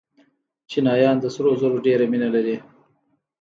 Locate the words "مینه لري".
2.11-2.55